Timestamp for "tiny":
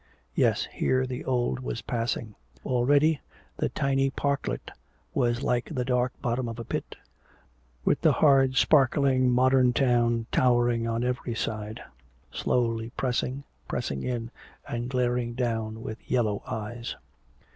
3.69-4.09